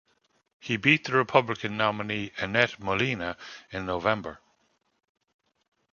He 0.59 0.77
beat 0.77 1.03
the 1.03 1.13
Republican 1.13 1.77
nominee 1.77 2.31
Annette 2.39 2.79
Molina 2.79 3.37
in 3.69 3.85
November. 3.85 4.39